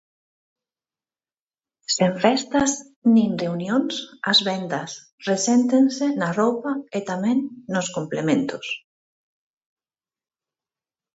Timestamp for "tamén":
7.09-7.37